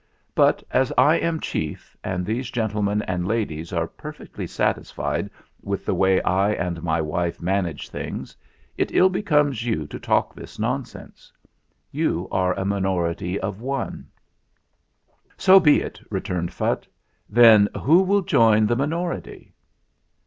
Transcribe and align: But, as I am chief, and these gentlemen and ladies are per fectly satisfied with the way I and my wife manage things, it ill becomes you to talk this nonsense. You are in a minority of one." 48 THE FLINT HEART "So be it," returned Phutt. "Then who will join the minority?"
But, 0.33 0.63
as 0.71 0.91
I 0.97 1.17
am 1.17 1.39
chief, 1.39 1.95
and 2.03 2.25
these 2.25 2.49
gentlemen 2.49 3.03
and 3.03 3.27
ladies 3.27 3.71
are 3.71 3.85
per 3.85 4.11
fectly 4.11 4.49
satisfied 4.49 5.29
with 5.61 5.85
the 5.85 5.93
way 5.93 6.19
I 6.23 6.53
and 6.53 6.81
my 6.81 6.99
wife 6.99 7.39
manage 7.39 7.87
things, 7.89 8.35
it 8.79 8.91
ill 8.95 9.09
becomes 9.09 9.63
you 9.63 9.85
to 9.85 9.99
talk 9.99 10.33
this 10.33 10.57
nonsense. 10.57 11.31
You 11.91 12.27
are 12.31 12.53
in 12.55 12.61
a 12.63 12.65
minority 12.65 13.39
of 13.39 13.61
one." 13.61 14.07
48 14.07 14.07
THE 14.07 14.07
FLINT 14.07 15.19
HEART 15.37 15.39
"So 15.41 15.59
be 15.59 15.81
it," 15.83 15.99
returned 16.09 16.49
Phutt. 16.49 16.87
"Then 17.29 17.67
who 17.79 18.01
will 18.01 18.21
join 18.23 18.65
the 18.65 18.75
minority?" 18.75 19.53